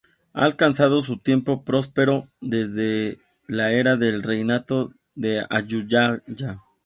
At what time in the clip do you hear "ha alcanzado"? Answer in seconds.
0.33-1.03